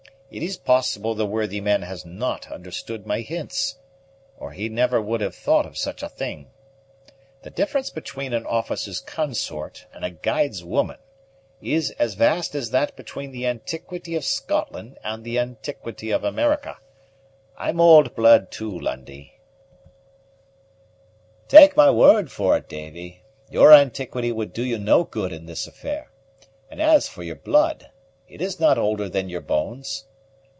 [0.33, 3.75] It is possible the worthy man has not understood my hints,
[4.39, 6.49] or he never would have thought of such a thing.
[7.41, 10.99] The difference between an officer's consort and a guide's woman
[11.61, 16.77] is as vast as that between the antiquity of Scotland and the antiquity of America.
[17.57, 19.33] I'm auld blood, too, Lundie."
[21.49, 25.67] "Take my word for it Davy, your antiquity will do you no good in this
[25.67, 26.09] affair;
[26.69, 27.89] and as for your blood,
[28.29, 30.05] it is not older than your bones.